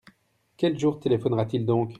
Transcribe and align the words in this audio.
Quel 0.57 0.79
jour 0.79 0.99
téléphonera-t-il 0.99 1.63
donc? 1.63 1.89